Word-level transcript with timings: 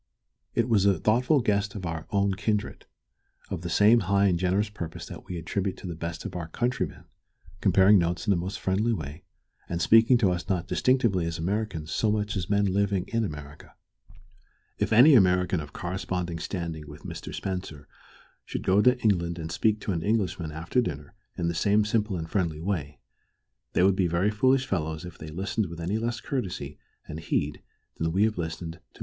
It 0.55 0.67
was 0.67 0.87
a 0.87 0.97
thoughtful 0.97 1.41
guest 1.41 1.75
of 1.75 1.85
our 1.85 2.07
own 2.09 2.33
kindred, 2.33 2.87
of 3.51 3.61
the 3.61 3.69
same 3.69 3.99
high 3.99 4.25
and 4.25 4.39
generous 4.39 4.67
purpose 4.67 5.05
that 5.05 5.25
we 5.27 5.37
attribute 5.37 5.77
to 5.77 5.85
the 5.85 5.93
best 5.93 6.25
of 6.25 6.35
our 6.35 6.47
countrymen, 6.47 7.03
comparing 7.59 7.99
notes 7.99 8.25
in 8.25 8.31
the 8.31 8.35
most 8.35 8.59
friendly 8.59 8.93
way, 8.93 9.25
and 9.69 9.79
speaking 9.79 10.17
to 10.17 10.31
us 10.31 10.49
not 10.49 10.67
distinctively 10.67 11.27
as 11.27 11.37
Americans 11.37 11.91
so 11.91 12.11
much 12.11 12.35
as 12.35 12.49
men 12.49 12.65
living 12.65 13.05
in 13.09 13.23
America. 13.23 13.75
If 14.79 14.91
any 14.91 15.13
American 15.13 15.59
of 15.59 15.71
corresponding 15.71 16.39
standing 16.39 16.87
with 16.87 17.03
Mr. 17.03 17.31
Spencer 17.31 17.87
should 18.43 18.63
go 18.63 18.81
to 18.81 18.97
England 19.01 19.37
and 19.37 19.51
speak 19.51 19.79
to 19.81 19.91
Englishmen 19.93 20.51
after 20.51 20.81
dinner 20.81 21.13
in 21.37 21.47
the 21.47 21.53
same 21.53 21.85
simple 21.85 22.17
and 22.17 22.27
friendly 22.27 22.59
way, 22.59 22.99
they 23.73 23.83
would 23.83 23.95
be 23.95 24.07
very 24.07 24.31
foolish 24.31 24.65
fellows 24.65 25.05
if 25.05 25.19
they 25.19 25.29
listened 25.29 25.67
with 25.67 25.79
any 25.79 25.99
less 25.99 26.21
courtesy 26.21 26.79
and 27.05 27.19
heed 27.19 27.61
than 27.99 28.11
we 28.11 28.23
have 28.23 28.39
listened 28.39 28.73
to 28.73 28.79
Mr. 28.79 28.83
Spencer. 28.95 28.99